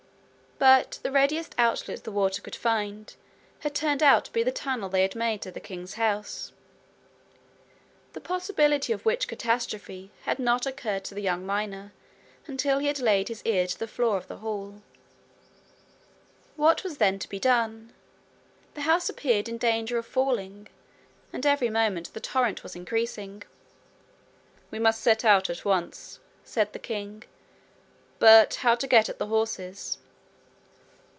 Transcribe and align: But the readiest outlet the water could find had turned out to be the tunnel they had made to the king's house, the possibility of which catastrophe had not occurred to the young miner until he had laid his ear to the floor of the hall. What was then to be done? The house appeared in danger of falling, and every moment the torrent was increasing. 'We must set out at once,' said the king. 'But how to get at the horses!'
But 0.63 0.99
the 1.01 1.09
readiest 1.11 1.55
outlet 1.57 2.03
the 2.03 2.11
water 2.11 2.39
could 2.39 2.55
find 2.55 3.15
had 3.61 3.73
turned 3.73 4.03
out 4.03 4.25
to 4.25 4.31
be 4.31 4.43
the 4.43 4.51
tunnel 4.51 4.89
they 4.89 5.01
had 5.01 5.15
made 5.15 5.41
to 5.41 5.49
the 5.49 5.59
king's 5.59 5.95
house, 5.95 6.51
the 8.13 8.21
possibility 8.21 8.93
of 8.93 9.03
which 9.03 9.27
catastrophe 9.27 10.11
had 10.21 10.37
not 10.37 10.67
occurred 10.67 11.03
to 11.05 11.15
the 11.15 11.21
young 11.23 11.47
miner 11.47 11.93
until 12.45 12.77
he 12.77 12.85
had 12.85 12.99
laid 12.99 13.27
his 13.27 13.41
ear 13.43 13.65
to 13.65 13.79
the 13.79 13.87
floor 13.87 14.17
of 14.17 14.27
the 14.27 14.37
hall. 14.37 14.83
What 16.57 16.83
was 16.83 16.97
then 16.97 17.17
to 17.17 17.27
be 17.27 17.39
done? 17.39 17.91
The 18.75 18.81
house 18.81 19.09
appeared 19.09 19.49
in 19.49 19.57
danger 19.57 19.97
of 19.97 20.05
falling, 20.05 20.67
and 21.33 21.43
every 21.43 21.71
moment 21.71 22.13
the 22.13 22.19
torrent 22.19 22.61
was 22.61 22.75
increasing. 22.75 23.41
'We 24.69 24.77
must 24.77 25.01
set 25.01 25.25
out 25.25 25.49
at 25.49 25.65
once,' 25.65 26.19
said 26.43 26.71
the 26.71 26.77
king. 26.77 27.23
'But 28.19 28.53
how 28.61 28.75
to 28.75 28.85
get 28.85 29.09
at 29.09 29.17
the 29.17 29.25
horses!' 29.25 29.97